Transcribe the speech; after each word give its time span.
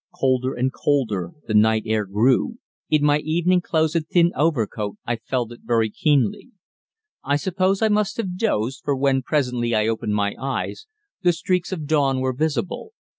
Colder 0.17 0.55
and 0.55 0.73
colder 0.73 1.29
the 1.45 1.53
night 1.53 1.83
air 1.85 2.05
grew 2.07 2.57
in 2.89 3.03
my 3.03 3.19
evening 3.19 3.61
clothes 3.61 3.93
and 3.93 4.07
thin 4.07 4.31
overcoat 4.35 4.97
I 5.05 5.17
felt 5.17 5.51
it 5.51 5.59
very 5.63 5.91
keenly. 5.91 6.49
I 7.23 7.35
suppose 7.35 7.83
I 7.83 7.87
must 7.87 8.17
have 8.17 8.35
dozed, 8.35 8.81
for 8.83 8.95
when, 8.95 9.21
presently, 9.21 9.75
I 9.75 9.85
opened 9.87 10.15
my 10.15 10.33
eyes, 10.41 10.87
the 11.21 11.31
streaks 11.33 11.71
of 11.71 11.85
dawn 11.85 12.19
were 12.19 12.33
visible. 12.33 12.93